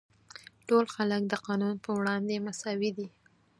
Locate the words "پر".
1.83-1.91